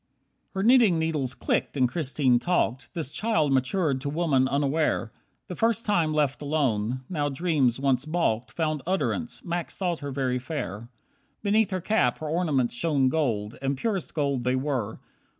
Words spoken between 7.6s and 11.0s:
once balked Found utterance. Max thought her very fair.